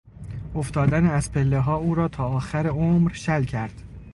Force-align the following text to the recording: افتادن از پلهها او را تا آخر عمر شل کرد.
افتادن 0.55 1.05
از 1.09 1.31
پلهها 1.31 1.75
او 1.75 1.95
را 1.95 2.07
تا 2.07 2.27
آخر 2.27 2.67
عمر 2.67 3.13
شل 3.13 3.43
کرد. 3.43 3.81